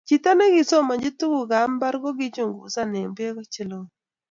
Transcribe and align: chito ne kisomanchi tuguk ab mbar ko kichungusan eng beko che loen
chito 0.07 0.31
ne 0.35 0.45
kisomanchi 0.53 1.11
tuguk 1.19 1.51
ab 1.59 1.67
mbar 1.75 1.93
ko 2.03 2.09
kichungusan 2.17 2.89
eng 2.99 3.11
beko 3.17 3.41
che 3.53 3.63
loen 3.69 3.87